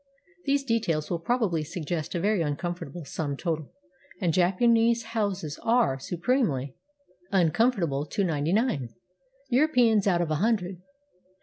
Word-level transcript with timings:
These 0.45 0.63
details 0.63 1.11
will 1.11 1.19
probably 1.19 1.63
suggest 1.63 2.15
a 2.15 2.19
very 2.19 2.39
uncomfort 2.39 2.87
able 2.87 3.05
sum 3.05 3.37
total; 3.37 3.71
and 4.19 4.33
Japanese 4.33 5.03
houses 5.03 5.59
are 5.61 5.99
supremely 5.99 6.75
uncomfortable 7.31 8.07
to 8.07 8.23
ninety 8.23 8.51
nine 8.51 8.95
Europeans 9.49 10.07
out 10.07 10.23
of 10.23 10.31
a 10.31 10.35
hun 10.41 10.55
dred. 10.55 10.81